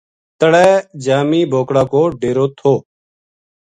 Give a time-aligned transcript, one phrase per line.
[0.39, 0.67] تلے
[1.03, 2.73] جامی بوکڑا کو ڈیرو تھو